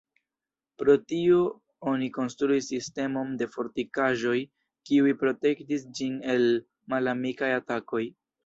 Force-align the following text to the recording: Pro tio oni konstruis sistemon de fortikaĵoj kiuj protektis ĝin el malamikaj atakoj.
Pro 0.81 0.93
tio 1.11 1.41
oni 1.91 2.07
konstruis 2.15 2.69
sistemon 2.73 3.37
de 3.41 3.49
fortikaĵoj 3.57 4.35
kiuj 4.91 5.15
protektis 5.23 5.89
ĝin 6.01 6.19
el 6.37 6.47
malamikaj 6.97 7.55
atakoj. 7.63 8.07